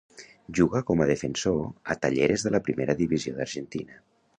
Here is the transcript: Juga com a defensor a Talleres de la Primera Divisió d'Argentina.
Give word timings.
Juga 0.59 0.81
com 0.87 1.03
a 1.05 1.07
defensor 1.11 1.61
a 1.95 1.99
Talleres 2.07 2.49
de 2.49 2.57
la 2.59 2.65
Primera 2.71 3.01
Divisió 3.05 3.41
d'Argentina. 3.41 4.07